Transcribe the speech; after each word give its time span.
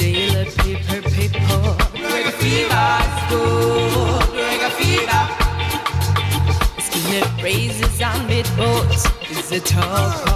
dealer, 0.00 0.46
paper, 0.46 1.02
people. 1.10 1.76
Greg 1.92 2.26
fever, 2.40 2.90
school, 3.20 4.18
Greg 4.32 4.62
fever. 4.78 5.22
Is 9.30 9.52
talk. 9.60 10.29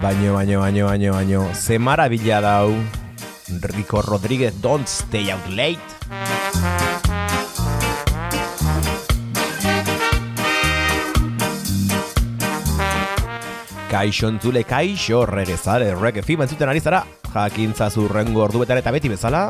Baino, 0.00 0.34
baino, 0.34 0.60
baino, 0.60 0.86
baino, 0.86 1.12
baino. 1.12 1.54
Ze 1.54 1.78
marabila 1.78 2.40
dau. 2.40 2.72
Rico 3.60 4.00
Rodríguez, 4.00 4.60
don't 4.60 4.86
stay 4.86 5.30
out 5.30 5.44
late. 5.48 5.80
Kaixo 13.90 14.28
entzule, 14.28 14.62
kaixo, 14.64 15.24
regezare, 15.26 15.94
reggae 15.96 16.22
film 16.22 16.44
entzuten 16.44 16.68
ari 16.68 16.80
zara, 16.80 17.02
jakintzazu 17.32 18.06
rengo 18.12 18.44
orduetan 18.44 18.78
eta 18.78 18.92
beti 18.94 19.08
bezala, 19.08 19.48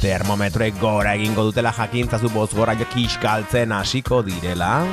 termometroek 0.00 0.78
gora 0.80 1.16
egingo 1.18 1.44
dutela 1.44 1.74
jakintzazu 1.76 2.30
bozgora 2.32 2.78
jo 2.78 2.86
kiskaltzen 2.94 3.74
hasiko 3.74 4.22
direla, 4.22 4.86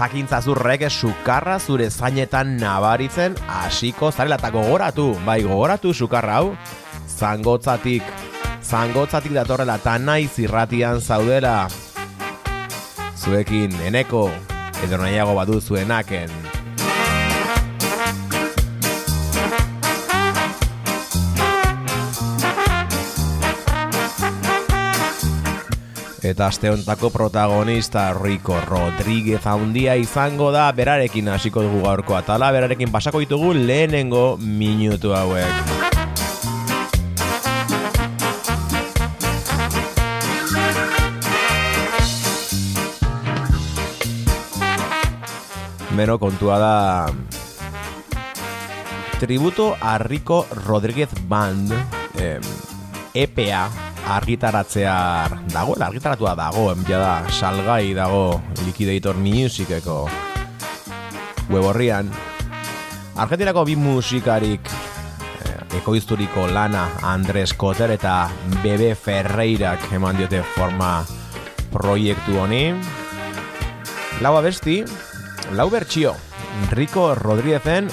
jakintzazu 0.00 0.54
reggae 0.56 0.88
sukarra 0.88 1.58
zure 1.60 1.90
zainetan 1.90 2.54
nabaritzen 2.56 3.34
hasiko 3.48 4.08
zarela 4.10 4.38
eta 4.40 4.50
gogoratu, 4.54 5.10
bai 5.26 5.42
gogoratu 5.44 5.92
sukarra 5.92 6.38
hau, 6.40 6.54
zangotzatik, 7.04 8.06
zangotzatik 8.64 9.36
datorrela 9.36 9.76
eta 9.82 9.98
naiz 10.00 10.32
irratian 10.40 11.02
zaudela, 11.04 11.68
zuekin 13.20 13.76
eneko, 13.90 14.30
edo 14.86 15.02
nahiago 15.02 15.36
badu 15.36 15.60
zuenaken, 15.60 16.49
Eta 26.22 26.48
aste 26.52 26.68
hontako 26.68 27.08
protagonista 27.08 28.12
Rico 28.12 28.60
Rodríguez 28.60 29.40
handia 29.48 29.96
izango 29.96 30.50
da 30.52 30.66
berarekin 30.76 31.30
hasiko 31.32 31.62
dugu 31.64 31.80
gaurko 31.86 32.12
atala, 32.18 32.50
berarekin 32.52 32.92
pasako 32.92 33.22
ditugu 33.24 33.54
lehenengo 33.56 34.36
minutu 34.36 35.14
hauek. 35.16 35.48
Beno 45.96 46.18
kontua 46.20 46.58
da 46.60 47.12
Tributo 49.20 49.74
a 49.80 49.96
Rico 49.98 50.46
Rodríguez 50.52 51.08
Band 51.28 51.72
eh, 52.20 52.40
EPA 53.14 53.89
argitaratzear 54.08 55.36
dagoela, 55.52 55.86
argitaratua 55.86 56.34
dago, 56.38 56.70
enbia 56.72 57.26
salgai 57.30 57.92
dago 57.94 58.40
Liquidator 58.64 59.16
Musiceko 59.16 60.08
web 61.50 61.64
horrian. 61.66 62.10
Argentinako 63.20 63.64
bi 63.66 63.76
musikarik 63.76 64.70
eh, 64.70 65.78
ekoizturiko 65.80 66.46
lana 66.48 66.86
Andres 67.02 67.52
Koter 67.58 67.90
eta 67.96 68.30
Bebe 68.62 68.94
Ferreirak 68.94 69.90
eman 69.92 70.16
diote 70.16 70.42
forma 70.54 71.00
proiektu 71.74 72.38
honi. 72.40 72.64
Lau 74.20 74.36
abesti, 74.36 74.80
lau 75.56 75.70
bertxio, 75.72 76.14
Rico 76.70 77.14
Rodríguezen 77.14 77.90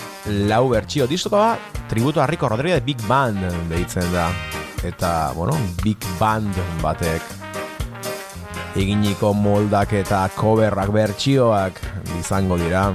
lau 0.49 0.67
bertxio 0.69 1.07
diskoa 1.07 1.57
tributo 1.87 2.21
a 2.21 2.27
Rico 2.27 2.49
Rodríguez 2.49 2.83
Big 2.83 3.01
Band 3.07 3.41
deitzen 3.71 4.11
da. 4.13 4.31
Eta, 4.87 5.33
bueno, 5.35 5.57
Big 5.83 5.99
Band 6.19 6.55
batek 6.81 7.21
eginiko 8.77 9.33
moldak 9.33 9.91
eta 9.97 10.21
coverrak 10.37 10.93
bertxioak 10.93 11.81
izango 12.19 12.55
dira. 12.61 12.91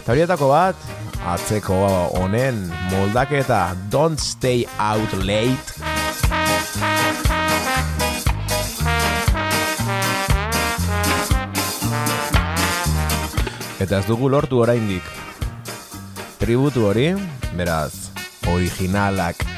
Eta 0.00 0.12
horietako 0.12 0.48
bat, 0.50 0.86
atzeko 1.34 1.76
honen 2.18 2.66
moldaketa 2.90 3.76
Don't 3.92 4.18
Stay 4.20 4.66
Out 4.78 5.14
Late 5.22 5.92
Eta 13.84 13.98
ez 14.00 14.06
dugu 14.08 14.30
lortu 14.32 14.62
oraindik. 14.64 15.04
Tributu 16.40 16.86
hori, 16.88 17.10
beraz, 17.58 18.08
originalak. 18.48 19.53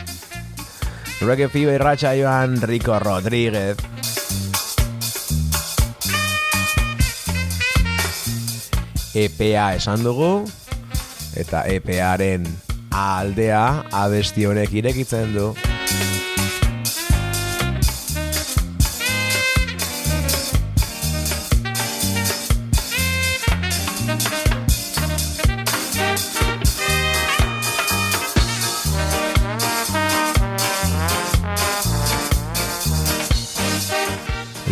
Reggae 1.21 1.49
Fever 1.49 1.79
irratxa 1.79 2.13
joan 2.19 2.61
Rico 2.61 2.99
Rodríguez. 3.01 3.77
EPA 9.17 9.71
esan 9.79 10.05
dugu, 10.05 10.45
eta 11.41 11.65
EPAren 11.73 12.45
aldea 12.93 13.65
abesti 14.05 14.45
honek 14.45 14.77
irekitzen 14.77 15.33
du. 15.33 15.55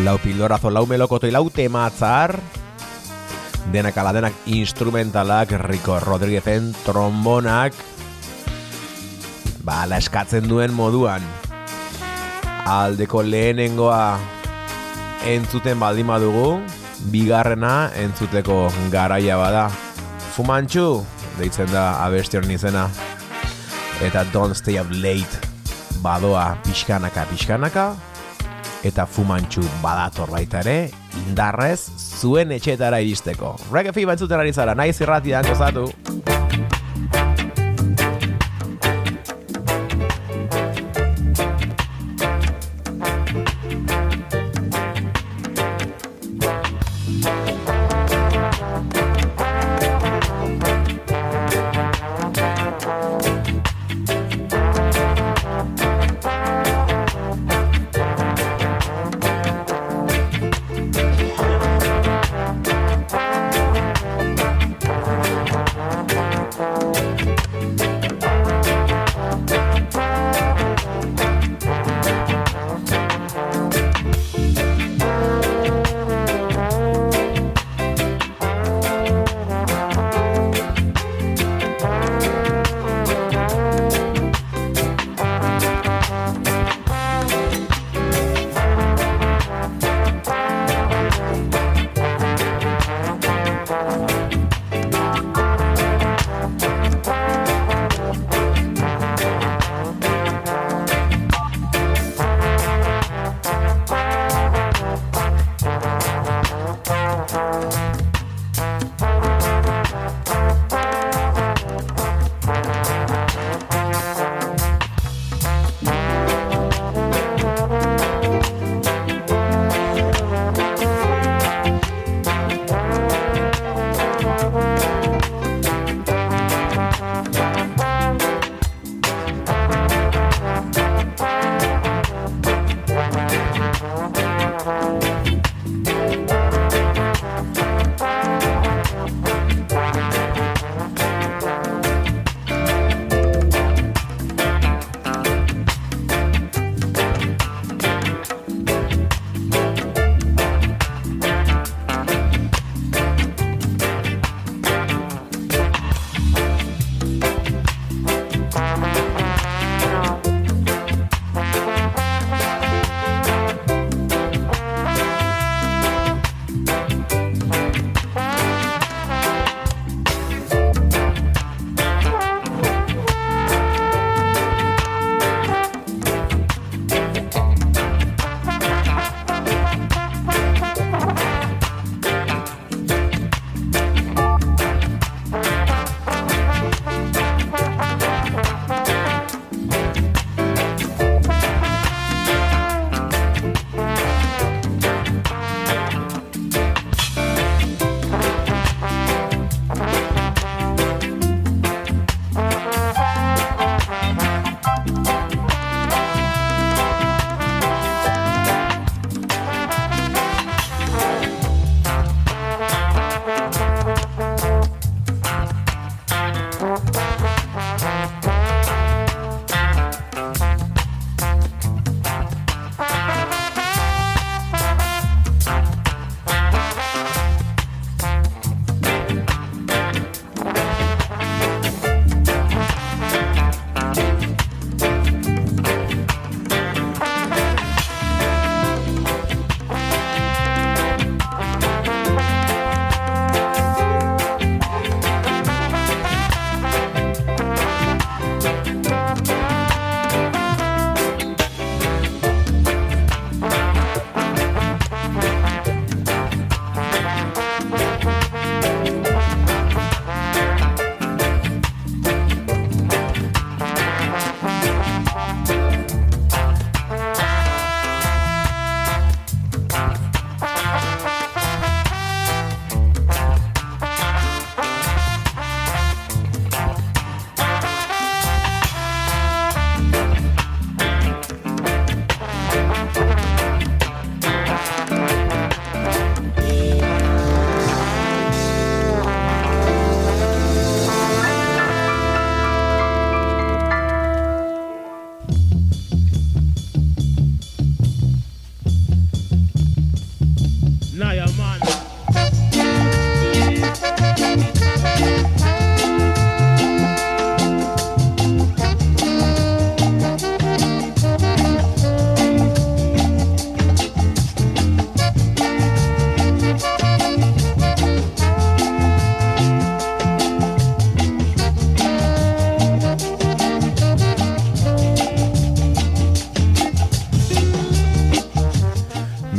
Lau 0.05 0.19
pildorazo, 0.21 0.69
lau 0.69 0.85
melokoto, 0.85 1.25
lau 1.33 1.49
tematzar, 1.49 2.37
denak 3.73 3.97
ala 3.97 4.13
denak 4.13 4.37
instrumentalak, 4.45 5.57
Rico 5.65 5.97
Rodríguezen 5.97 6.75
trombonak, 6.85 7.73
ba, 9.65 9.89
eskatzen 9.97 10.45
duen 10.45 10.77
moduan, 10.77 11.25
aldeko 12.69 13.25
lehenengoa 13.25 14.21
entzuten 15.25 15.81
baldin 15.81 16.13
badugu, 16.13 16.61
bigarrena 17.09 17.89
entzuteko 17.97 18.69
garaia 18.93 19.41
bada. 19.41 19.71
Fumantxu, 20.37 21.01
deitzen 21.41 21.73
da 21.73 22.05
abestion 22.05 22.51
izena, 22.53 22.91
eta 24.05 24.29
Don't 24.37 24.53
Stay 24.53 24.77
Up 24.77 24.93
Late, 24.93 25.41
badoa 26.05 26.59
pixkanaka, 26.67 27.25
pixkanaka, 27.33 27.95
eta 28.85 29.07
fumantxu 29.09 29.65
badator 29.83 30.31
baita 30.31 30.61
ere, 30.61 30.91
indarrez 31.25 31.81
zuen 32.21 32.53
etxetara 32.55 33.01
iristeko. 33.01 33.55
Reggae 33.73 33.95
fi 33.97 34.05
bantzuten 34.09 34.41
ari 34.41 34.53
zara, 34.53 34.77
naiz 34.77 34.99
irratian 35.01 35.49
gozatu. 35.49 35.89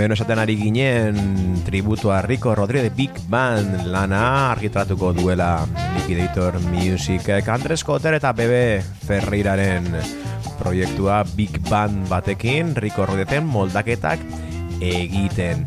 Beno 0.06 0.14
esaten 0.14 0.38
ari 0.38 0.54
ginen 0.54 1.64
tributua 1.66 2.20
Rico 2.22 2.54
Rodríguez 2.54 2.94
Big 2.94 3.16
Band 3.26 3.88
lana 3.90 4.52
argitratuko 4.52 5.16
duela 5.18 5.66
Liquidator 5.96 6.60
Musicek 6.62 7.50
Andres 7.50 7.82
Koter 7.84 8.14
eta 8.14 8.30
Bebe 8.38 8.84
Ferreiraren 9.08 9.88
proiektua 10.60 11.24
Big 11.34 11.58
Band 11.72 12.06
batekin 12.06 12.76
Rico 12.78 13.08
Rodríguezen 13.10 13.50
moldaketak 13.50 14.22
egiten. 14.78 15.66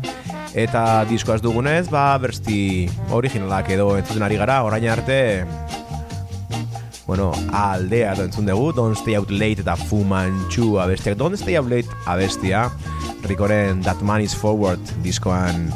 Eta 0.55 1.03
diskoaz 1.11 1.41
dugunez, 1.43 1.89
ba, 1.91 2.13
bersti 2.15 2.87
originalak 3.11 3.73
edo 3.75 3.97
entzuten 3.99 4.23
ari 4.23 4.39
gara, 4.39 4.61
orain 4.63 4.87
arte 4.87 5.19
bueno, 7.09 7.33
aldea 7.51 8.13
entzun 8.21 8.45
dugu, 8.45 8.71
Don't 8.71 8.95
Stay 8.95 9.15
Out 9.17 9.31
Late 9.33 9.65
eta 9.65 9.75
Fu 9.75 10.05
Manchu 10.05 10.77
abestiak. 10.79 11.17
Don't 11.17 11.35
Stay 11.35 11.57
Out 11.57 11.67
Late 11.67 11.89
abestia, 12.05 12.67
Rikoren 13.27 13.83
That 13.83 14.01
Man 14.01 14.21
Is 14.21 14.35
Forward 14.35 14.79
diskoan 15.03 15.67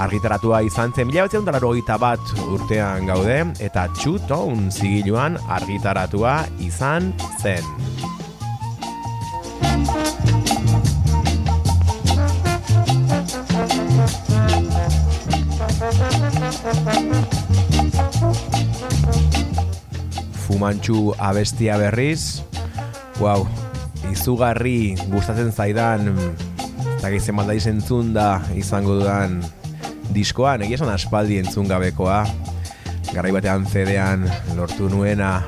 argitaratua 0.00 0.62
izan 0.66 0.92
zen 0.96 1.06
mila 1.08 1.26
batzen 1.26 1.44
bat 2.00 2.20
urtean 2.48 3.06
gaude 3.06 3.38
eta 3.60 3.88
Two 4.00 4.18
Tone 4.28 4.70
zigiluan 4.70 5.36
argitaratua 5.48 6.46
izan 6.58 7.12
zen. 7.40 7.62
Fumantxu 20.46 21.12
abestia 21.18 21.78
berriz 21.78 22.42
Wow, 23.20 23.46
izugarri 24.10 24.96
gustatzen 25.12 25.52
zaidan 25.52 26.10
eta 27.02 27.10
gizien 27.10 27.34
balda 27.34 27.56
izentzun 27.58 28.12
da 28.14 28.44
izango 28.54 28.92
dudan 29.00 29.40
diskoan, 30.14 30.62
egia 30.62 30.76
esan 30.78 30.92
aspaldi 30.92 31.40
entzun 31.40 31.66
gabekoa. 31.66 32.20
Garai 33.08 33.32
batean 33.34 33.64
zedean 33.66 34.22
lortu 34.54 34.86
nuena. 34.86 35.40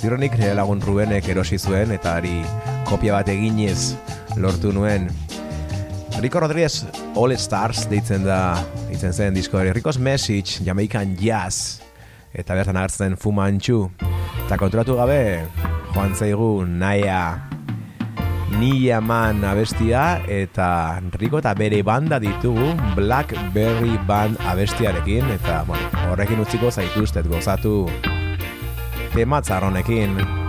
Zironik 0.00 0.38
nire 0.40 0.54
lagun 0.56 0.80
Rubenek 0.80 1.28
erosi 1.28 1.58
zuen 1.60 1.92
eta 1.92 2.14
ari 2.16 2.38
kopia 2.88 3.18
bat 3.18 3.28
eginez 3.28 3.92
lortu 4.40 4.72
nuen. 4.72 5.10
Rico 6.16 6.40
Rodríguez 6.40 6.86
All 7.12 7.36
Stars 7.36 7.84
deitzen 7.92 8.24
da 8.24 8.56
deitzen 8.88 9.12
zen 9.12 9.36
disko 9.36 9.60
Rico's 9.68 10.00
Message, 10.00 10.64
Jamaican 10.64 11.18
Jazz. 11.20 11.82
Eta 12.32 12.56
bertan 12.56 12.80
agertzen 12.80 13.20
Fumantxu 13.20 13.90
Eta 14.46 14.56
konturatu 14.56 14.96
gabe, 14.96 15.44
joan 15.92 16.16
zaigu 16.16 16.54
naia 16.64 17.52
Nila 18.58 19.00
man 19.00 19.44
abestia 19.44 20.20
eta 20.28 21.00
Riko 21.16 21.40
eta 21.40 21.54
bere 21.56 21.80
banda 21.86 22.18
ditugu 22.20 22.72
Blackberry 22.96 23.96
Band 24.06 24.36
abestiarekin 24.52 25.30
eta 25.38 25.62
bueno, 25.68 25.88
horrekin 26.10 26.44
utziko 26.44 26.70
zaituztet 26.70 27.28
gozatu. 27.32 27.86
Tematzarronekin 29.14 30.41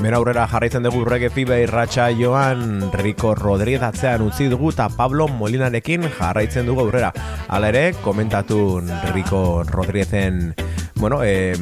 honekin 0.00 0.16
aurrera 0.16 0.46
jarraitzen 0.48 0.86
dugu 0.86 1.02
reggae 1.04 1.28
fiba 1.28 1.58
irratxa 1.60 2.06
joan 2.16 2.86
Rico 3.02 3.34
Rodríguez 3.36 3.82
atzean 3.84 4.22
utzi 4.24 4.46
dugu 4.48 4.70
eta 4.72 4.86
Pablo 4.88 5.26
Molinarekin 5.28 6.06
jarraitzen 6.16 6.64
dugu 6.64 6.86
aurrera. 6.86 7.10
Hala 7.48 7.68
ere, 7.68 7.92
komentatu 8.00 8.80
Rico 9.12 9.62
Rodríguezen 9.68 10.54
bueno, 10.96 11.20
eh, 11.22 11.52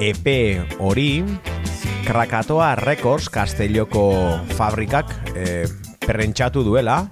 EP 0.00 0.80
hori 0.80 1.24
Krakatoa 2.06 2.74
Records 2.80 3.28
Castelloko 3.28 4.40
fabrikak 4.56 5.12
eh, 5.36 5.68
perrentsatu 6.06 6.64
duela 6.64 7.02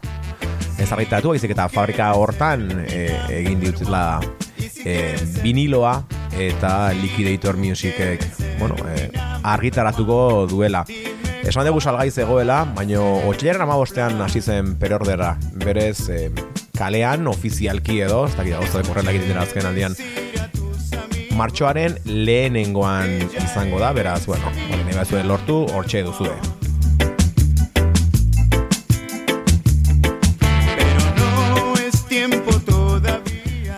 ezagitatu, 0.80 1.34
izik 1.36 1.52
eta 1.52 1.68
fabrika 1.68 2.14
hortan 2.16 2.64
eh, 2.88 3.12
egin 3.42 3.60
dituzela 3.60 4.22
eh, 4.86 5.20
viniloa 5.44 5.98
eta 6.38 6.92
Liquidator 6.92 7.56
Musicek 7.56 8.24
bueno, 8.58 8.76
eh, 8.94 9.10
argitaratuko 9.42 10.46
duela. 10.50 10.84
Esan 11.42 11.66
dugu 11.66 11.80
salgai 11.82 12.10
zegoela, 12.10 12.62
baina 12.76 13.00
otxilaren 13.02 13.64
amabostean 13.64 14.20
hasi 14.22 14.40
zen 14.40 14.76
perordera. 14.78 15.34
Berez, 15.64 16.08
eh, 16.08 16.30
kalean, 16.78 17.26
ofizialki 17.26 18.00
edo, 18.06 18.26
ez 18.28 18.36
dakit, 18.36 18.54
oso 18.60 18.78
dekorren 18.78 19.10
egiten 19.10 19.32
dira 19.32 19.42
azken 19.42 19.66
aldian, 19.66 19.96
martxoaren 21.36 21.98
lehenengoan 22.06 23.18
izango 23.42 23.80
da, 23.82 23.92
beraz, 23.96 24.24
bueno, 24.26 24.54
nahi 24.70 24.98
bat 24.98 25.16
lortu, 25.26 25.64
hortxe 25.74 26.04
duzue. 26.06 26.61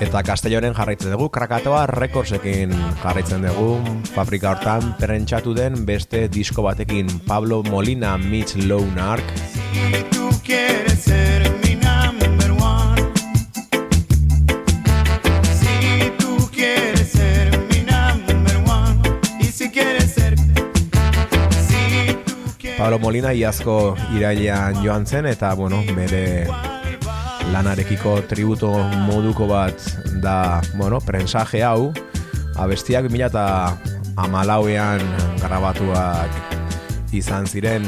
Eta 0.05 0.21
Castelloren 0.23 0.75
jarraitzen 0.77 1.15
dugu, 1.15 1.31
Krakatoa 1.33 1.87
Recordsekin. 1.89 2.75
Jarraitzen 3.01 3.47
dugu, 3.47 3.79
fabrika 4.13 4.51
hortan 4.53 4.91
perrentsatu 4.99 5.55
den 5.57 5.87
beste 5.89 6.27
disko 6.29 6.63
batekin 6.67 7.09
Pablo 7.25 7.63
Molina 7.65 8.19
meets 8.21 8.55
Lone 8.69 9.01
Ark. 9.01 9.25
Si 9.49 10.05
tu 10.13 10.29
quieres 10.45 11.01
ser 11.01 11.49
mi 11.65 11.75
number 11.81 12.53
one. 12.61 13.01
Si 15.57 16.13
tu 16.21 16.51
quieres 16.53 17.09
ser 17.11 17.57
mi 17.73 17.81
number 17.89 18.61
one. 18.69 19.01
Y 19.41 19.47
si 19.47 19.71
quieres 19.71 20.13
ser 20.13 20.37
si 21.67 22.77
Pablo 22.77 22.99
Molina 22.99 23.33
iazko 23.33 23.97
irailean 24.13 24.85
joan 24.85 25.07
zen 25.07 25.27
eta, 25.27 25.55
bueno, 25.55 25.83
bere 25.97 26.47
lanarekiko 27.53 28.21
tributo 28.29 28.71
moduko 29.09 29.47
bat 29.51 29.77
da, 30.23 30.61
bueno, 30.75 31.01
prensaje 31.01 31.63
hau, 31.63 31.93
abestiak 32.57 33.09
2000 33.11 33.27
eta 33.27 33.47
amalauean 34.17 35.03
grabatuak 35.43 36.31
izan 37.13 37.47
ziren, 37.47 37.85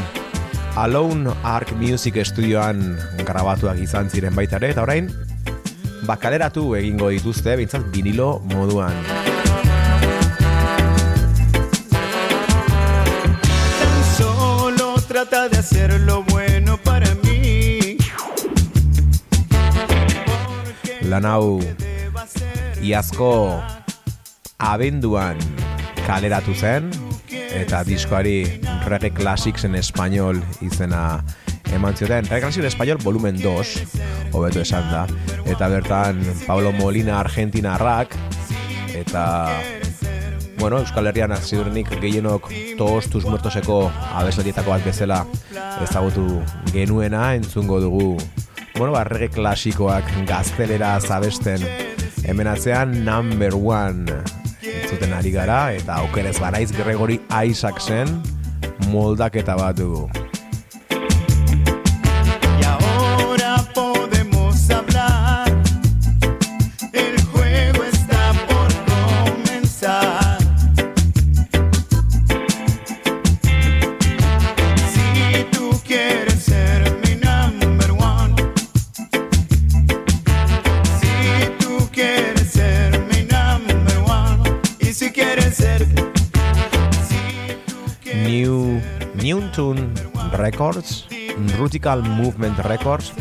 Alone 0.77 1.33
Arc 1.43 1.73
Music 1.81 2.19
Studioan 2.25 2.99
grabatuak 3.25 3.79
izan 3.81 4.11
ziren 4.11 4.35
baita 4.37 4.61
ere, 4.61 4.75
eta 4.75 4.85
orain, 4.85 5.09
bakaleratu 6.07 6.75
egingo 6.79 7.11
dituzte, 7.15 7.57
bintzat 7.57 7.89
vinilo 7.95 8.41
moduan. 8.53 8.95
solo 14.17 14.95
trata 15.09 15.49
de 15.49 15.59
hacer 15.59 16.01
lo 16.01 16.23
bueno 16.23 16.56
lan 21.17 21.25
hau 21.25 21.57
iazko 22.85 23.57
abenduan 24.61 25.39
kaleratu 26.05 26.53
zen 26.53 26.91
eta 27.57 27.81
diskoari 27.89 28.61
Reggae 28.85 29.15
Classics 29.17 29.65
en 29.65 29.79
Español 29.81 30.43
izena 30.61 31.25
eman 31.73 31.97
zioten. 31.97 32.29
Reggae 32.29 32.45
Classics 32.45 32.61
en 32.61 32.69
Español 32.69 33.01
volumen 33.01 33.41
2 33.41 34.33
hobeto 34.37 34.61
esan 34.61 34.85
da. 34.93 35.07
Eta 35.49 35.73
bertan 35.73 36.21
Pablo 36.45 36.73
Molina 36.77 37.19
Argentina 37.21 37.75
arrak 37.81 38.13
eta 38.93 39.49
bueno, 40.59 40.85
Euskal 40.85 41.07
Herrian 41.07 41.33
azidurenik 41.33 41.97
gehienok 42.01 42.53
todos 42.77 43.09
tus 43.09 43.25
muertoseko 43.25 43.87
abesatietako 44.21 44.77
bat 44.77 44.85
bezala 44.85 45.25
ezagutu 45.81 46.43
genuena 46.77 47.31
entzungo 47.41 47.81
dugu 47.81 48.19
bueno, 48.77 48.93
barrege 48.93 49.29
klasikoak 49.33 50.05
gaztelera 50.29 50.99
zabesten 51.01 51.63
hemen 52.29 52.51
atzean 52.51 52.93
number 53.07 53.55
one 53.57 54.21
zuten 54.91 55.15
ari 55.17 55.33
gara 55.33 55.61
eta 55.73 56.03
aukerez 56.05 56.37
banaiz 56.43 56.69
Gregory 56.77 57.21
Isaacsen 57.31 58.21
moldaketa 58.93 59.57
bat 59.57 59.81
dugu. 59.81 60.26
Records, 89.57 91.07
Rutical 91.57 92.03
Movement 92.03 92.59
Records, 92.59 93.15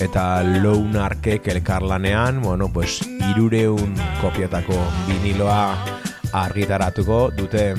eta 0.00 0.42
Lone 0.42 0.98
Arkek 0.98 1.46
elkarlanean, 1.46 2.42
bueno, 2.42 2.66
pues, 2.72 2.98
irureun 3.06 3.94
kopiatako 4.20 4.74
viniloa 5.06 5.78
argitaratuko 6.32 7.30
dute. 7.30 7.76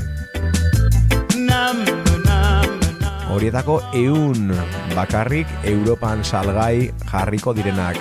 Horietako 3.36 3.82
eun 3.92 4.56
bakarrik 4.96 5.52
Europan 5.68 6.24
salgai 6.24 6.94
jarriko 7.12 7.54
direnak. 7.54 8.00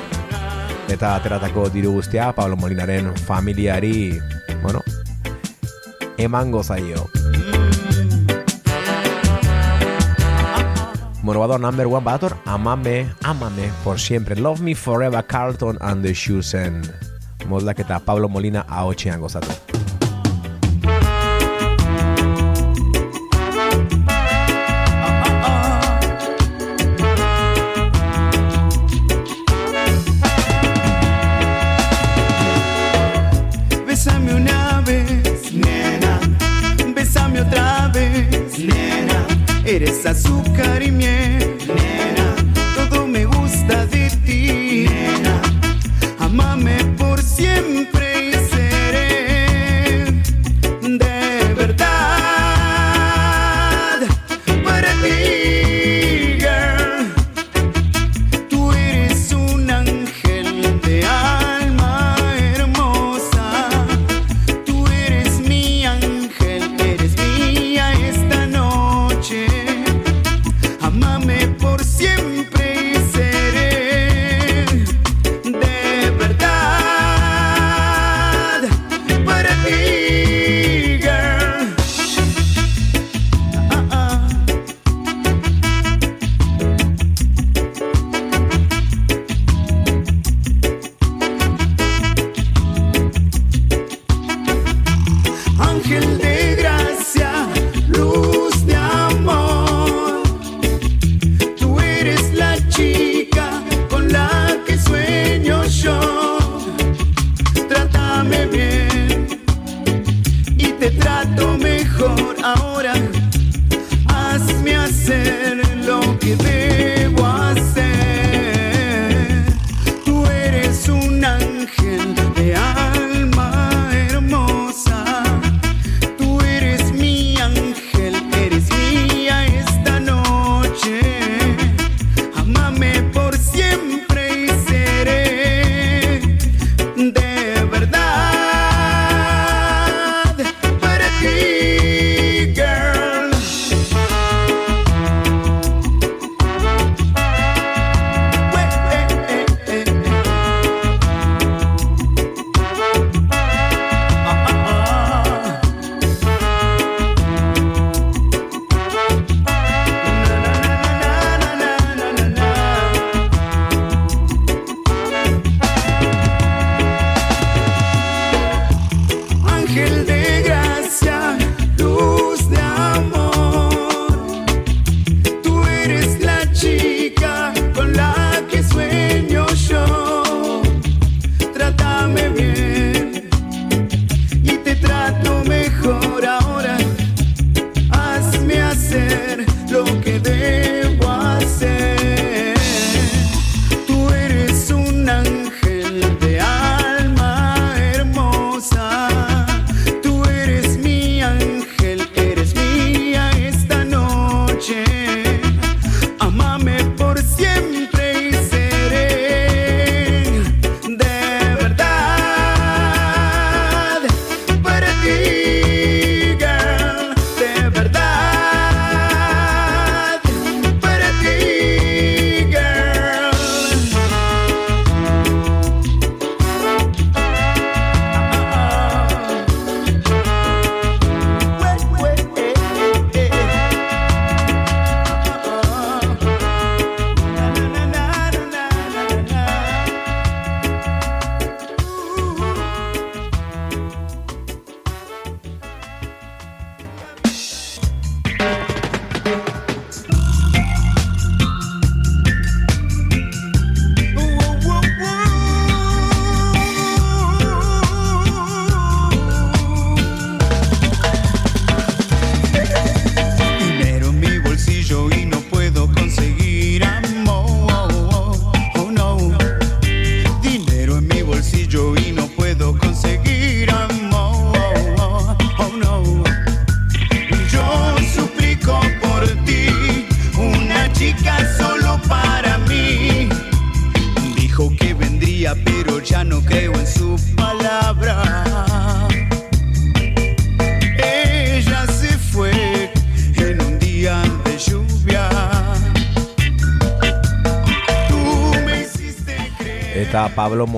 Eta 0.87 1.17
ateratako 1.17 1.71
diru 1.75 1.99
guztia 1.99 2.31
Pablo 2.33 2.57
Molinaren 2.57 3.17
familiari, 3.27 4.15
bueno, 4.63 4.79
emango 6.17 6.63
zaio. 6.63 7.18
Number 11.29 11.87
one, 11.87 12.05
badator 12.05 12.39
Amame, 12.47 13.07
Amame, 13.23 13.71
por 13.85 13.99
siempre. 13.99 14.35
Love 14.35 14.63
Me 14.63 14.75
Forever, 14.75 15.23
Carlton 15.27 15.77
and 15.83 16.03
the 16.03 16.15
Shusen 16.15 16.83
Moldaketa 17.47 18.01
Pablo 18.01 18.29
Molina 18.31 18.65
ahotxean 18.67 19.21
gozatu 19.21 19.51
Eres 19.51 19.68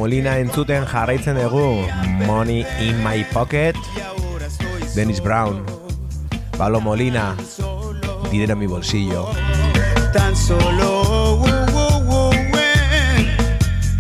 Molina 0.01 0.39
entzuten 0.41 0.87
jarraitzen 0.89 1.37
dugu 1.37 1.85
Money 2.25 2.65
in 2.81 3.03
my 3.05 3.21
pocket 3.35 3.77
Dennis 4.95 5.21
Brown 5.21 5.61
Pablo 6.57 6.81
Molina 6.81 7.37
Dinero 8.31 8.55
en 8.55 8.59
mi 8.59 8.67
bolsillo 8.67 9.29
tan 10.11 10.35
solo. 10.35 11.45
Eh. 12.59 13.37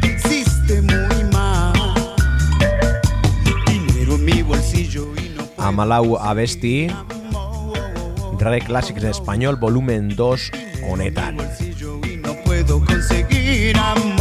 Hiciste 0.02 0.80
muy 0.80 1.24
mal. 1.30 1.72
Dinero 3.66 4.14
en 4.14 4.24
mi 4.24 4.40
bolsillo 4.42 5.06
y 5.16 5.36
no 5.36 5.44
puedo 5.44 5.68
Amalau 5.68 6.16
abesti 6.16 6.88
Reggae 8.38 8.66
Classics 8.66 9.02
en 9.04 9.10
español 9.10 9.56
volumen 9.56 10.16
2 10.16 10.50
honetan 10.88 11.36
bolsillo 11.36 12.00
y 12.06 12.16
no 12.16 12.34
puedo 12.46 12.82
conseguir 12.86 13.76
amor. 13.76 14.19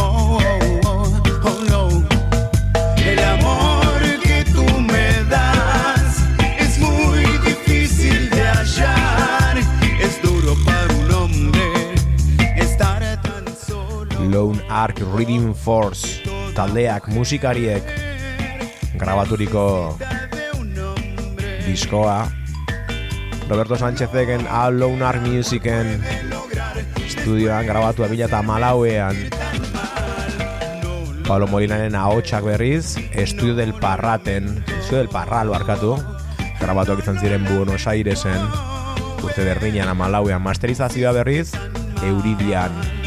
Lone 14.90 15.06
Ark 15.06 15.14
Reading 15.14 15.54
Force 15.54 16.24
taldeak 16.58 17.08
musikariek 17.14 17.84
grabaturiko 18.98 19.98
diskoa. 21.68 22.26
Roberto 23.50 23.78
Sánchezeken 23.78 24.48
A 24.50 24.72
Lone 24.72 25.06
Ark 25.06 25.22
Musicen 25.22 26.02
estudioan 27.06 27.68
grabatu 27.70 28.02
mila 28.10 28.26
eta 28.26 28.42
malauean 28.42 29.16
Pablo 31.28 31.46
Molinaren 31.48 31.94
ahotsak 31.94 32.44
berriz 32.44 32.98
Estudio 33.12 33.54
del 33.54 33.74
Parraten 33.74 34.64
Estudio 34.80 35.04
del 35.04 35.10
Parral 35.10 35.50
barkatu. 35.50 35.98
Grabatuak 36.60 37.04
izan 37.04 37.20
ziren 37.22 37.46
Buenos 37.46 37.86
Airesen 37.86 38.42
urte 39.22 39.46
berdinean 39.46 39.90
amalauean 39.94 40.42
masterizazioa 40.42 41.14
berriz 41.14 41.52
Euridian 42.02 42.99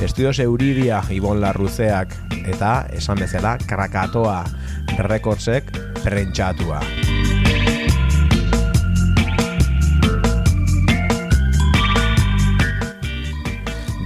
Estudios 0.00 0.38
Euridia 0.38 1.02
Ibon 1.10 1.40
Larruzeak 1.42 2.14
eta 2.46 2.86
esan 2.94 3.18
bezala 3.18 3.56
Krakatoa 3.58 4.44
Rekordsek 4.98 5.72
prentxatua 6.04 6.78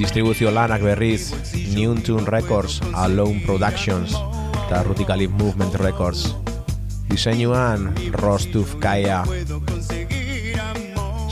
Distribuzio 0.00 0.50
lanak 0.50 0.82
berriz 0.82 1.30
Neuntune 1.76 2.24
Records, 2.26 2.80
Alone 2.94 3.42
Productions 3.44 4.16
eta 4.64 4.82
Ruticalif 4.82 5.30
Movement 5.30 5.74
Records. 5.76 6.34
Diseinuan 7.12 7.92
Rostuf 8.16 8.74
Kaya 8.80 9.22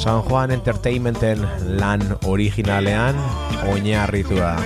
San 0.00 0.22
Juan 0.24 0.48
Entertainmenten 0.50 1.44
lan 1.76 2.00
originalean 2.24 3.12
oinarritua. 3.68 4.56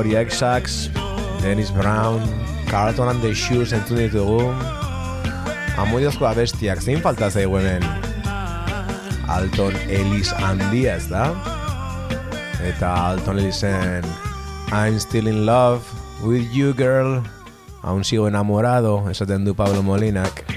Gregory 0.00 0.16
Exacts, 0.16 0.88
Dennis 1.42 1.70
Brown, 1.70 2.24
Carlton 2.68 3.08
and 3.08 3.20
the 3.20 3.34
Shoes 3.34 3.74
entzun 3.76 3.98
ditugu. 4.00 4.40
Amoiozko 5.76 6.24
abestiak, 6.24 6.80
zein 6.80 7.02
falta 7.04 7.28
zaigu 7.28 7.58
hemen? 7.60 7.84
Alton 9.28 9.76
Ellis 9.92 10.32
handia 10.32 10.94
ez 10.96 11.04
da? 11.10 11.26
Eta 12.64 12.94
Alton 13.10 13.42
Ellisen 13.42 14.08
I'm 14.72 14.98
still 14.98 15.26
in 15.26 15.44
love 15.44 15.84
with 16.24 16.48
you 16.48 16.72
girl 16.72 17.20
Aún 17.82 18.04
sigo 18.04 18.26
enamorado, 18.28 19.04
esaten 19.10 19.44
du 19.44 19.54
Pablo 19.54 19.82
Molinak. 19.82 20.49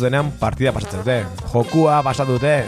Zuzenean 0.00 0.30
partida 0.40 0.72
pasatzen 0.72 1.02
dute. 1.02 1.18
Jokua 1.52 2.00
pasatu 2.02 2.38
dute. 2.38 2.64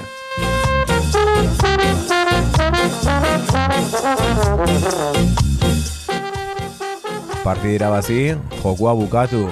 Partida 7.42 7.72
irabazi, 7.78 8.20
jokua 8.60 8.94
bukatu. 8.94 9.48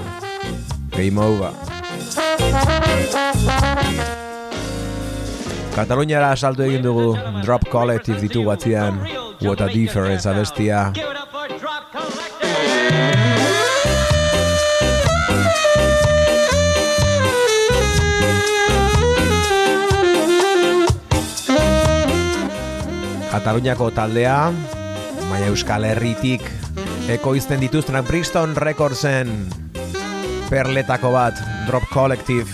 Game 0.93 1.21
over. 1.21 1.57
Kataluniara 5.75 6.35
salto 6.37 6.67
egin 6.67 6.83
dugu 6.83 7.15
Drop 7.45 7.65
Collective 7.71 8.21
ditugu 8.21 8.51
atzian 8.53 8.99
What 9.41 9.63
a 9.63 9.69
Difference 9.73 10.29
abestia 10.29 10.91
Kataluniako 23.41 23.87
taldea, 23.97 24.51
baina 25.31 25.47
Euskal 25.49 25.87
Herritik 25.89 26.43
ekoizten 27.09 27.63
dituztenak 27.65 28.05
Brixton 28.05 28.53
Recordsen 28.53 29.31
perletako 30.51 31.15
bat, 31.15 31.41
Drop 31.65 31.87
Collective. 31.89 32.45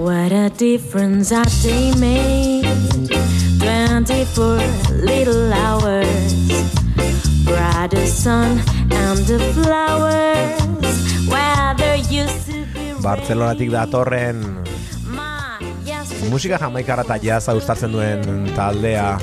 What 0.00 0.32
a 0.32 0.48
difference 0.56 1.30
a 1.30 1.44
day 1.60 1.92
made. 2.00 2.64
24 3.60 4.64
little 5.04 5.52
hours. 5.52 6.87
Bartzelonatik 13.02 13.70
datorren 13.72 14.42
musika 16.28 16.58
jamaikara 16.60 17.04
eta 17.06 17.16
jazza 17.22 17.54
gustatzen 17.56 17.92
duen 17.94 18.50
taldea 18.56 19.18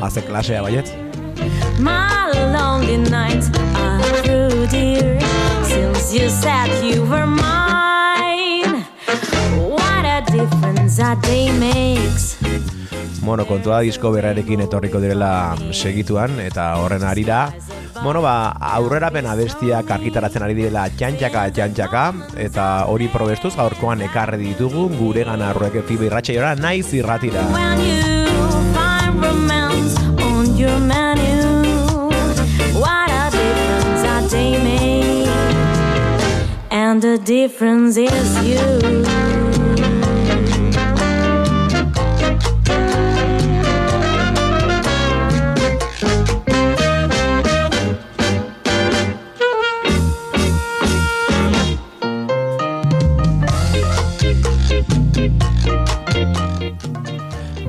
haze 0.00 0.22
klasea 0.22 0.62
baiet. 0.62 0.92
my 1.78 2.30
lonely 2.52 2.98
nights 2.98 3.48
are 3.74 4.02
through, 4.22 4.66
dear. 4.68 5.20
Since 5.64 6.14
you 6.14 6.28
said 6.28 6.68
you 6.84 7.02
were 7.02 7.26
mine. 7.26 8.84
What 9.56 10.04
a 10.04 10.22
difference 10.30 10.98
a 10.98 11.16
day 11.22 11.50
makes. 11.58 12.36
Bueno, 13.22 13.46
kontua 13.46 13.80
disko 13.80 14.10
berrarekin 14.12 14.66
etorriko 14.66 15.00
direla 15.00 15.56
segituan 15.72 16.40
eta 16.40 16.74
horren 16.82 17.04
arira 17.04 17.46
Bueno, 18.02 18.20
ba, 18.20 18.50
aurrerapen 18.74 19.26
abestiak 19.26 19.90
argitaratzen 19.94 20.42
ari 20.44 20.56
direla 20.58 20.82
txantxaka 20.98 21.44
txantxaka 21.56 22.02
eta 22.42 22.66
hori 22.90 23.08
probestuz 23.12 23.54
gaurkoan 23.56 24.02
ekarri 24.08 24.42
ditugu 24.42 24.88
gure 24.98 25.24
gana 25.24 25.52
arrueke 25.54 25.84
fibe 25.86 26.10
irratxaiora 26.10 26.54
naiz 26.58 26.90
irratira. 26.92 27.46
And 36.70 37.02
the 37.02 37.18
difference 37.18 37.96
is 37.96 38.30
you. 38.44 39.23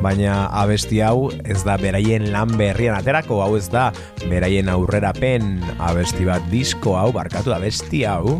Baina 0.05 0.51
abesti 0.53 0.99
hau 1.01 1.31
ez 1.41 1.63
da 1.65 1.79
beraien 1.81 2.27
lan 2.29 2.51
berrian 2.59 2.93
aterako, 2.93 3.39
hau 3.41 3.55
ez 3.57 3.65
da 3.73 3.87
beraien 4.29 4.69
aurrerapen 4.69 5.63
abesti 5.81 6.27
bat 6.27 6.45
disko 6.51 6.93
hau, 6.93 7.07
barkatu 7.15 7.55
abesti 7.55 8.03
hau. 8.05 8.35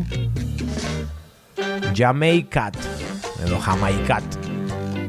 Jamaicat, 1.98 2.78
edo 3.42 3.58
Jamaicat. 3.66 4.38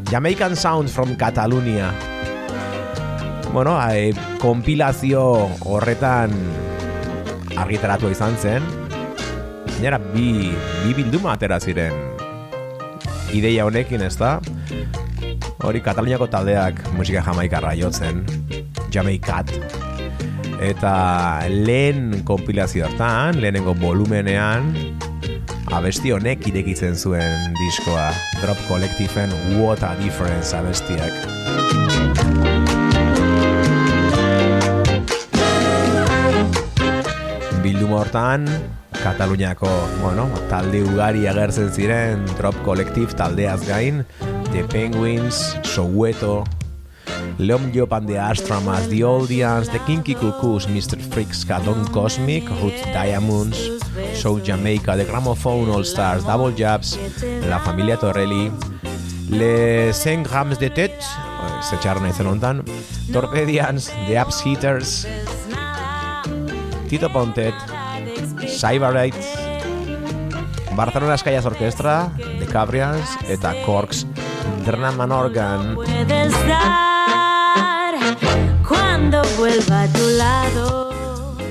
Jamaican 0.09 0.57
Sound 0.57 0.89
from 0.89 1.13
Catalonia. 1.21 1.93
Bueno, 3.53 3.77
e, 3.93 4.15
kompilazio 4.41 5.23
horretan 5.69 6.33
argitaratu 7.53 8.09
izan 8.17 8.41
zen. 8.41 8.65
Gainera, 9.75 10.01
bi, 10.01 10.55
bi 10.87 10.97
bilduma 10.97 11.37
atera 11.37 11.61
ziren 11.61 12.17
ideia 13.37 13.67
honekin, 13.69 14.01
ez 14.09 14.17
da? 14.17 14.39
Hori 15.65 15.81
Kataluniako 15.81 16.27
taldeak 16.29 16.83
musika 16.93 17.23
jamaikarra 17.25 17.73
jotzen, 17.79 18.27
Jamaicat. 18.93 19.49
Eta 20.61 20.93
lehen 21.49 22.23
kompilazio 22.29 22.85
hartan, 22.85 23.41
lehenengo 23.41 23.73
volumenean, 23.81 24.69
abesti 25.73 26.13
honek 26.13 26.45
irekitzen 26.53 26.97
zuen 26.97 27.57
diskoa. 27.57 28.11
Drop 28.43 28.61
Collectiveen 28.69 29.33
What 29.57 29.83
a 29.83 29.95
Difference 29.97 30.53
abestiak. 30.57 31.13
Bilduma 37.65 38.03
hortan, 38.05 38.45
Kataluniako, 39.07 39.69
bueno, 40.03 40.29
talde 40.51 40.81
ugari 40.83 41.29
agertzen 41.31 41.69
ziren 41.73 42.25
Drop 42.37 42.57
Collective 42.65 43.15
taldeaz 43.15 43.61
gain, 43.69 44.05
The 44.57 44.65
Penguins, 44.69 45.55
Soweto, 45.65 46.43
Leon 47.37 47.73
Jopan 47.75 48.07
de 48.07 48.19
Astramas, 48.19 48.89
The 48.89 49.05
Oldians, 49.05 49.69
The 49.69 49.79
Kinky 49.81 50.15
Cuckoos, 50.15 50.67
Mr. 50.67 50.99
Freaks, 50.99 51.45
Don 51.45 51.85
Cosmic, 51.93 52.49
Ruth 52.63 52.83
Diamonds, 52.87 53.59
Soul 54.15 54.41
Jamaica, 54.43 54.97
The 54.97 55.05
Gramophone 55.05 55.69
All 55.69 55.85
Stars, 55.85 56.25
Double 56.25 56.57
Jabs, 56.57 56.99
La 57.47 57.59
Familia 57.59 57.99
Torelli, 57.99 58.51
Le 59.29 59.93
5 59.93 60.27
Grams 60.27 60.59
de 60.59 60.71
Tet, 60.71 61.03
se 61.61 62.25
hontan, 62.25 62.65
Torpedians, 63.13 63.93
The 64.07 64.19
Ups 64.19 64.41
Hitters, 64.41 65.07
Tito 66.89 67.13
Pontet, 67.13 67.55
Cyberites, 68.49 69.29
Barcelona 70.75 71.15
Escaias 71.15 71.45
Orquestra, 71.45 72.11
The 72.39 72.47
Cabrians, 72.47 73.19
eta 73.29 73.55
Corks, 73.67 74.07
Drum 74.65 75.11
Organ. 75.13 75.75
Puedes 75.75 76.33
dar 76.47 77.95
cuando 78.67 79.23
vuelva 79.39 79.83
a 79.83 79.89
tu 79.89 80.09
lado. 80.19 80.87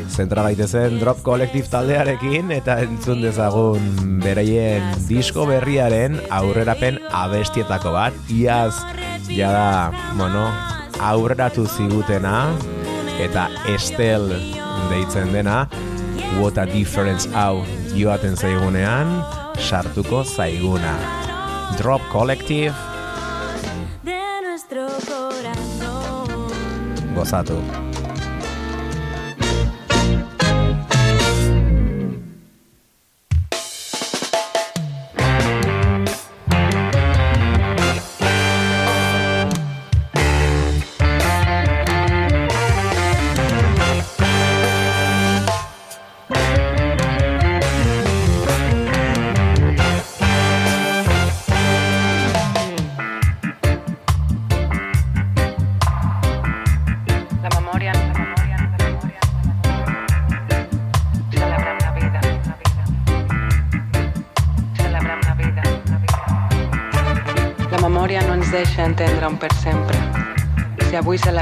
Zentra 0.10 0.44
gaitezen 0.44 1.00
Drop 1.00 1.22
Collective 1.24 1.68
taldearekin 1.68 2.52
eta 2.56 2.78
entzun 2.86 3.20
dezagun 3.24 4.20
beraien 4.24 4.86
disko 5.10 5.44
berriaren 5.50 6.22
aurrerapen 6.30 7.02
abestietako 7.12 7.92
bat. 7.96 8.16
Iaz, 8.32 8.86
jada, 9.28 9.92
bueno, 10.16 10.48
aurreratu 11.00 11.68
zigutena 11.68 12.48
eta 13.20 13.50
Estel 13.76 14.30
deitzen 14.92 15.34
dena 15.36 15.66
What 16.40 16.58
a 16.58 16.66
Difference 16.66 17.30
hau 17.36 17.64
joaten 17.96 18.36
zaigunean 18.36 19.20
sartuko 19.60 20.24
zaiguna. 20.24 21.25
Drop 21.78 22.02
Collective 22.12 22.74
de 24.04 24.22
nuestro 24.44 24.88
corazón. 25.08 26.48
gozatu. 27.14 27.56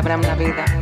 Abraham 0.04 0.22
la 0.24 0.36
vida. 0.36 0.73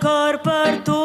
Cor 0.00 0.38
per 0.38 0.80
tu. 0.82 0.99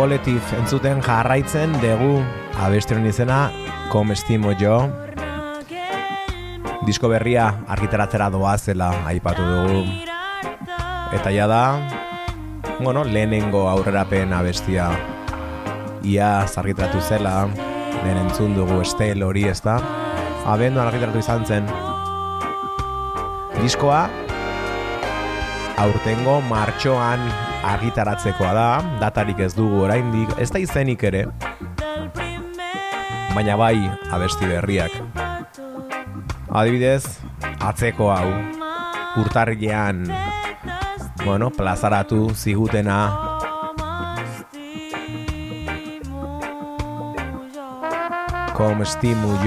Collective 0.00 0.56
entzuten 0.56 1.02
jarraitzen 1.04 1.74
dugu 1.76 2.22
abestiren 2.64 3.04
izena 3.04 3.50
Komestimo 3.92 4.54
Jo. 4.56 4.78
Disko 6.86 7.10
berria 7.12 7.50
argitaratzera 7.68 8.30
doazela 8.32 8.88
aipatu 9.10 9.44
dugu. 9.44 9.82
Eta 11.12 11.34
ja 11.36 11.44
da 11.44 11.60
bueno, 12.78 13.04
lehenengo 13.04 13.66
aurrerapen 13.68 14.32
abestia. 14.32 14.88
Ia 16.00 16.46
zargitratu 16.48 17.04
zela 17.04 17.44
lehen 18.00 18.22
entzun 18.24 18.56
dugu 18.56 18.80
estel 18.80 19.20
hori 19.28 19.44
ez 19.52 19.60
da 19.60 19.76
abenduan 20.48 20.88
argitaratu 20.88 21.20
izan 21.20 21.44
zen. 21.44 21.68
Diskoa 23.60 24.06
aurtengo 25.80 26.40
martxoan 26.44 27.22
argitaratzekoa 27.64 28.52
da, 28.52 28.66
datarik 29.00 29.38
ez 29.40 29.54
dugu 29.56 29.80
oraindik, 29.86 30.32
ez 30.36 30.50
da 30.52 30.60
izenik 30.60 31.04
ere, 31.08 31.24
baina 33.32 33.56
bai 33.56 33.76
abesti 34.12 34.50
berriak. 34.50 34.92
Adibidez, 36.50 37.04
atzeko 37.64 38.10
hau, 38.12 38.28
urtarrilean, 39.22 40.04
bueno, 41.24 41.48
plazaratu 41.54 42.28
zigutena, 42.34 43.00
Kom 48.60 48.82
estimu 48.84 49.38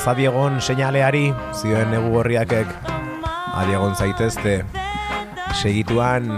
Beraz, 0.00 0.16
adiegon 0.16 0.54
seinaleari, 0.64 1.26
zioen 1.52 1.90
negu 1.92 2.08
gorriakek, 2.14 2.68
adiegon 3.52 3.92
zaitezte, 3.92 4.62
segituan 5.52 6.30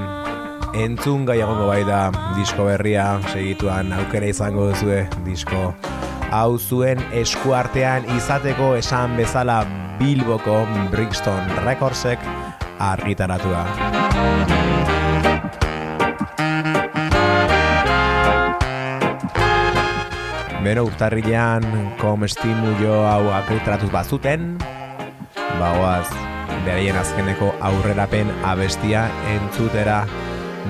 entzun 0.75 1.23
gai 1.29 1.39
egongo 1.39 1.69
bai 1.69 1.85
da 1.87 2.11
disko 2.35 2.67
berria, 2.67 3.21
segituan 3.31 3.93
aukera 3.95 4.27
izango 4.27 4.67
duzue 4.73 5.07
disko. 5.23 5.77
Hau 6.33 6.59
zuen 6.59 6.99
eskuartean 7.13 8.11
izateko 8.17 8.75
esan 8.81 9.15
bezala 9.17 9.63
Bilboko 10.01 10.65
Brixton 10.91 11.55
Recordsek 11.63 12.19
argitaratua. 12.81 14.62
Beno 20.63 20.85
urtarrilean 20.87 21.65
komestimu 21.99 22.77
jo 22.79 23.01
hau 23.03 23.33
akritratuz 23.35 23.89
bazuten, 23.91 24.53
bagoaz 25.59 26.07
beraien 26.63 26.99
azkeneko 27.01 27.49
aurrerapen 27.67 28.31
abestia 28.47 29.09
entzutera 29.33 30.05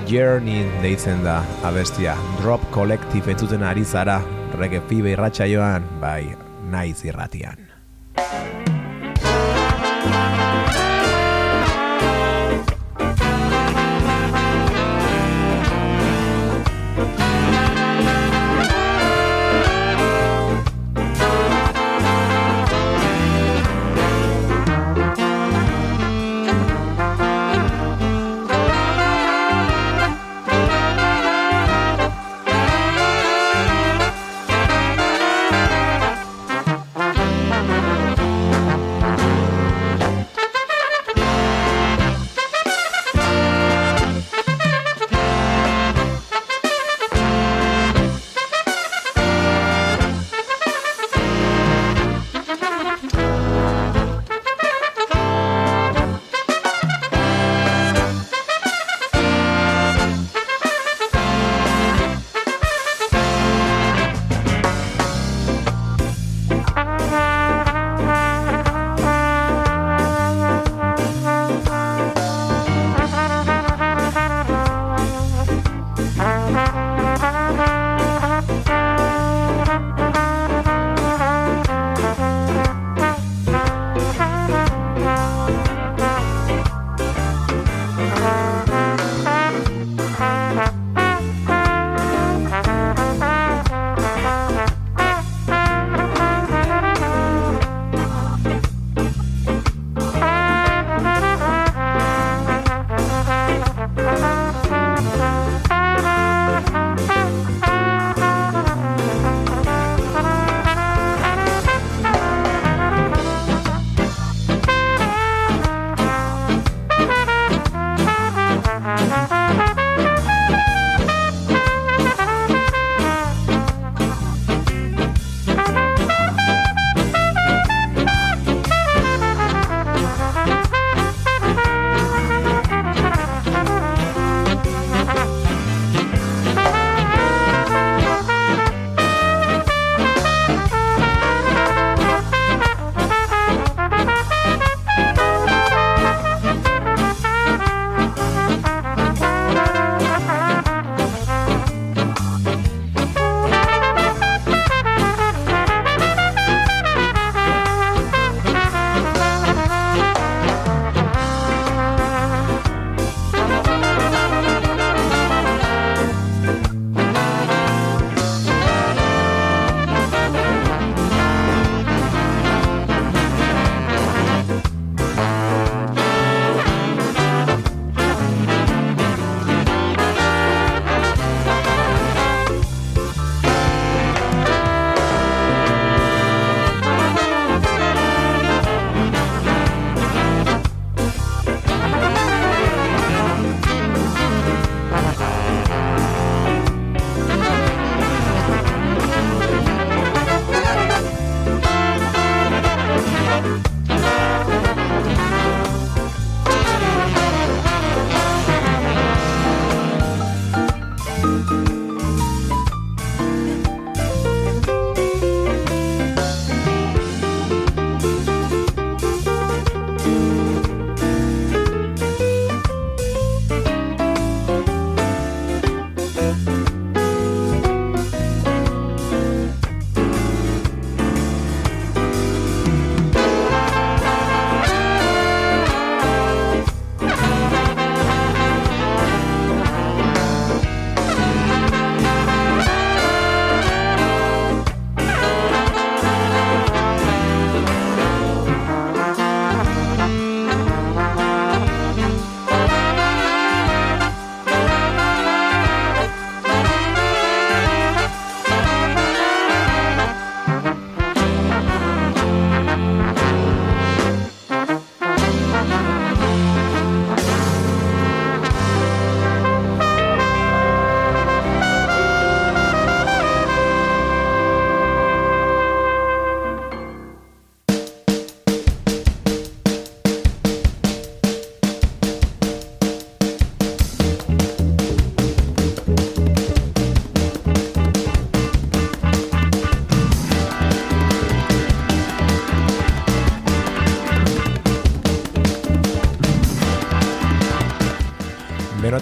Journey 0.09 0.65
deitzen 0.81 1.21
da 1.25 1.43
abestia. 1.69 2.15
Drop 2.41 2.65
Collective 2.73 3.35
entzuten 3.35 3.61
ari 3.69 3.85
zara, 3.85 4.17
reggae 4.57 4.81
fibe 4.89 5.13
irratsaioan, 5.13 5.85
bai, 6.01 6.33
naiz 6.73 7.03
irratian. 7.05 7.72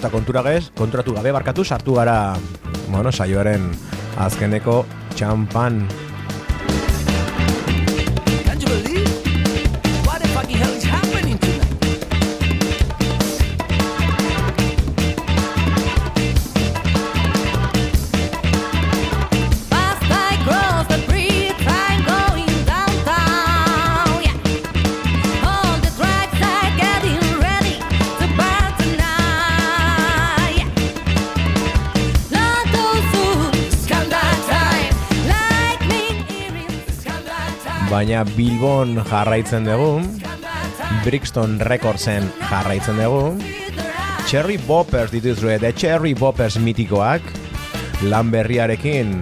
Eta 0.02 0.10
kontura 0.10 0.40
gez, 0.42 0.72
konturatu 0.74 1.12
gabe 1.14 1.30
barkatu 1.30 1.62
sartu 1.62 1.94
gara, 1.94 2.34
bueno, 2.90 3.12
saioaren 3.14 3.68
azkeneko 4.18 4.80
txampan. 5.14 5.76
Baina 38.02 38.24
Bilbon 38.34 38.96
jarraitzen 39.06 39.62
dugu, 39.62 40.00
Brixton 41.04 41.60
Recordsen 41.62 42.24
jarraitzen 42.48 42.98
dugu, 42.98 43.36
Cherry 44.26 44.56
Boppers 44.58 45.12
dituzue, 45.14 45.60
The 45.62 45.70
Cherry 45.70 46.10
Boppers 46.18 46.56
mitikoak, 46.58 47.22
lan 48.10 48.34
berriarekin, 48.34 49.14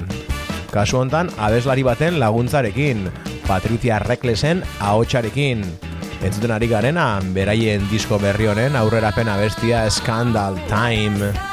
kasu 0.72 1.02
hontan 1.02 1.28
abeslari 1.36 1.84
baten 1.84 2.16
laguntzarekin, 2.24 3.04
Patricia 3.44 4.00
Recklesen 4.00 4.64
ahotsarekin, 4.80 5.60
entzuten 6.24 6.56
ari 6.56 6.72
garena, 6.72 7.10
beraien 7.36 7.84
disko 7.92 8.16
berri 8.16 8.48
honen 8.48 8.80
aurrerapen 8.80 9.28
abestia 9.28 9.84
Scandal 9.92 10.56
Time. 10.72 11.49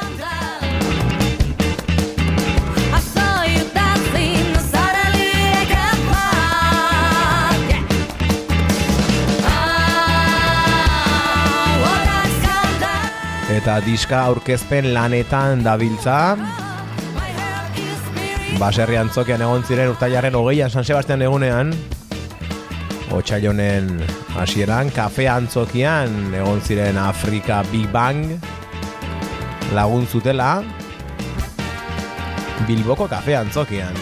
Eta 13.67 13.81
diska 13.83 14.21
aurkezpen 14.29 14.85
lanetan 14.95 15.59
dabiltza, 15.59 16.37
baserri 18.61 18.95
antzokian 18.95 19.41
egon 19.43 19.65
ziren 19.67 19.91
urtailaren 19.91 20.37
hogeian 20.39 20.71
San 20.71 20.87
Sebastian 20.87 21.25
egunean, 21.25 21.73
Otsaionen 23.11 23.89
hasieran 24.39 24.87
kafe 24.95 25.27
antzokian 25.27 26.15
egon 26.31 26.63
ziren 26.63 26.95
Afrika 26.95 27.59
Big 27.67 27.91
Bang. 27.91 28.37
Lagun 29.75 30.07
zutela 30.07 30.61
Bilboko 32.69 33.11
kafe 33.11 33.35
antzokian. 33.35 33.99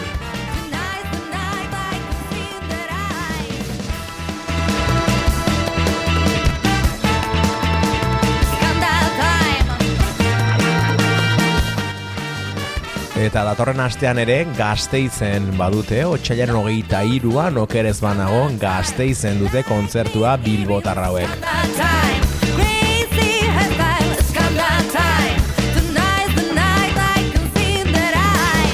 Eta 13.26 13.42
datorren 13.42 13.80
astean 13.82 14.20
ere 14.22 14.36
gazteizen 14.54 15.48
badute, 15.58 16.04
otsailaren 16.06 16.54
hogeita 16.60 17.00
iruan 17.10 17.56
okerez 17.58 17.96
banago 17.98 18.44
gazteizen 18.62 19.40
dute 19.40 19.64
kontzertua 19.66 20.36
Bilbotarrauek. 20.44 21.26
Scandal 21.32 21.72
time. 21.74 22.22
Crazy 22.54 23.32
hairstyle. 23.50 24.14
Scandal 24.28 24.86
time. 24.94 25.42
Tonight's 25.74 26.38
the 26.38 26.46
night 26.54 26.94
I 27.02 27.26
can 27.34 27.50
see 27.58 27.82
that 27.90 28.14
I 28.14 28.70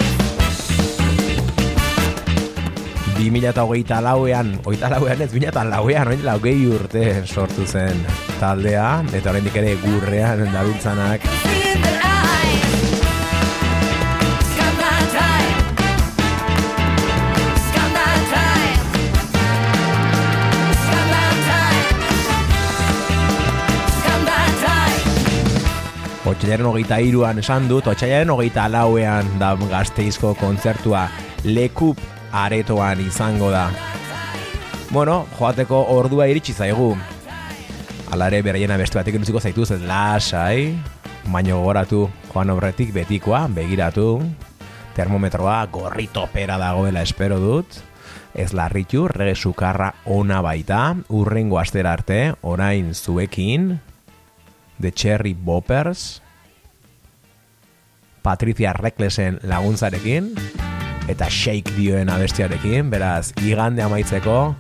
2008 3.25 4.05
lauean, 4.05 4.55
oita 4.69 4.93
lauean 4.93 5.25
ez, 5.25 5.33
2008 5.33 5.69
lauean, 5.73 6.13
oin 6.13 6.29
laugei 6.29 6.59
urte 6.69 7.23
sortu 7.25 7.65
zen 7.65 8.05
taldea, 8.37 8.99
eta 9.17 9.33
oraindik 9.33 9.57
ere 9.65 9.79
gurrean 9.81 10.45
dabiltzanak. 10.53 11.25
Time. 26.43 26.53
Otsailaren 26.53 26.67
hogeita 26.67 26.99
iruan 26.99 27.39
esan 27.39 27.69
dut, 27.69 27.87
otsailaren 27.87 28.31
hogeita 28.31 28.69
lauean 28.69 29.39
da 29.39 29.55
gazteizko 29.55 30.35
kontzertua 30.35 31.09
lekup 31.45 31.99
aretoan 32.33 33.01
izango 33.01 33.51
da. 33.51 33.71
Bueno, 34.91 35.27
joateko 35.39 35.87
ordua 35.89 36.27
iritsi 36.27 36.53
zaigu. 36.53 36.97
Hala 38.11 38.27
ere 38.27 38.43
beraiena 38.43 38.77
beste 38.77 38.99
batek 38.99 39.21
utziko 39.21 39.41
zaituz 39.41 39.71
lasai, 39.87 40.77
baino 41.31 41.61
gogoratu 41.61 42.11
joan 42.33 42.51
aurretik 42.51 42.93
betikoa, 42.93 43.47
begiratu, 43.49 44.21
termometroa 44.95 45.67
gorri 45.73 46.09
topera 46.13 46.59
dagoela 46.59 47.03
espero 47.03 47.39
dut, 47.39 47.67
ez 48.35 48.53
larritu, 48.53 49.07
rege 49.09 49.35
sukarra 49.37 49.95
ona 50.05 50.43
baita, 50.43 50.97
urrengo 51.09 51.59
astera 51.59 51.93
arte, 51.93 52.35
orain 52.43 52.95
zuekin, 52.95 53.81
The 54.81 54.91
Cherry 54.91 55.35
Boppers, 55.35 56.22
Patricia 58.23 58.73
Recklesen 58.73 59.41
laguntzarekin, 59.43 60.33
eta 61.11 61.29
Shake 61.31 61.75
dioen 61.77 62.11
abestiarekin, 62.11 62.91
beraz, 62.91 63.33
igande 63.43 63.83
amaitzeko 63.83 64.55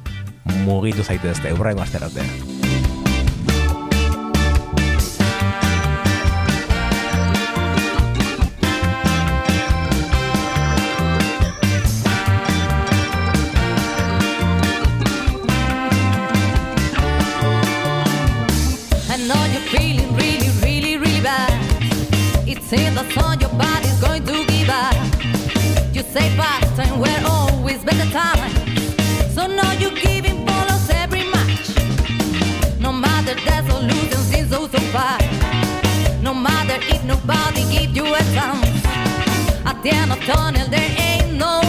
mugitu 0.66 1.04
zaitezte, 1.04 1.52
urrengo 1.54 1.82
astera 1.82 2.10
arte. 2.10 2.26
I 19.12 19.16
know 19.28 19.36
feeling 19.70 20.01
Seems 22.73 22.95
that 22.95 23.18
all 23.18 23.35
your 23.35 23.51
body's 23.51 24.01
going 24.01 24.25
to 24.25 24.47
give 24.47 24.70
up. 24.70 24.97
You 25.93 26.03
say 26.03 26.35
past 26.41 26.73
were 26.97 27.23
always 27.29 27.85
better 27.85 28.11
time. 28.11 28.51
So 29.29 29.47
now 29.47 29.73
you're 29.73 30.01
giving 30.01 30.47
follows 30.47 30.89
every 30.89 31.25
match. 31.29 31.68
No 32.81 32.91
matter 32.91 33.35
the 33.35 33.57
solution 33.68 34.20
seems 34.31 34.49
so 34.49 34.68
so 34.68 34.79
far. 34.89 35.18
No 36.23 36.33
matter 36.33 36.79
if 36.89 37.05
nobody 37.05 37.61
gives 37.70 37.95
you 37.95 38.07
a 38.07 38.23
chance. 38.33 38.87
At 39.66 39.83
the 39.83 39.91
end 39.91 40.12
of 40.12 40.20
tunnel 40.20 40.66
there 40.68 40.91
ain't 40.97 41.35
no 41.37 41.61